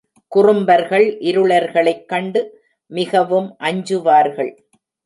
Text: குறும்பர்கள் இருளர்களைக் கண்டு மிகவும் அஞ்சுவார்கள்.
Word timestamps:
குறும்பர்கள் 0.31 1.05
இருளர்களைக் 1.21 2.05
கண்டு 2.05 2.41
மிகவும் 2.91 3.55
அஞ்சுவார்கள். 3.59 4.53